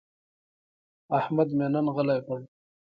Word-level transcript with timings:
احمد 1.19 1.49
مې 1.57 1.67
نن 1.73 1.85
غلی 1.95 2.17
کړ. 2.27 2.39